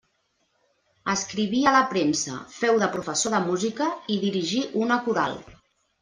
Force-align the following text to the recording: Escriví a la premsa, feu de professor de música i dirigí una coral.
Escriví 1.11 1.59
a 1.71 1.73
la 1.75 1.81
premsa, 1.91 2.37
feu 2.53 2.79
de 2.83 2.87
professor 2.95 3.33
de 3.35 3.41
música 3.51 3.89
i 4.15 4.17
dirigí 4.23 4.63
una 4.87 4.97
coral. 5.09 5.37